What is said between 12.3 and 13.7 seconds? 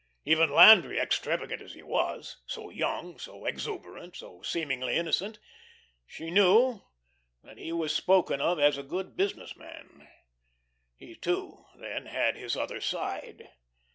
his other side.